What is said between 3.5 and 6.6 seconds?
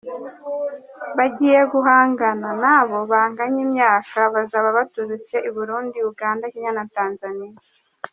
imyaka bazaba baturutse i Burundi, Uganda,